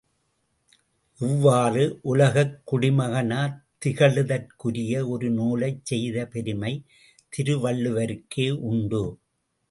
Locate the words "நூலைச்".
5.31-5.85